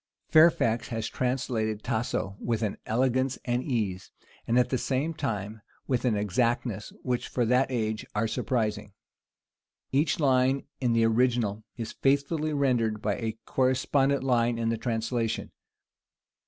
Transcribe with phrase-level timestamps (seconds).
[0.29, 4.09] Fairfax has translated Tasso with an elegance and ease,
[4.47, 8.93] and at the same time with an exactness, which, for that age, are surprising.
[9.91, 15.51] Each line in the original is faithfully rendered by a correspondent line in the translation.